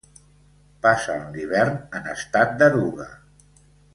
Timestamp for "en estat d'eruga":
2.01-3.09